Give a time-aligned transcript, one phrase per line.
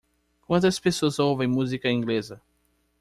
[0.47, 2.41] Quantas pessoas ouvem música inglesa?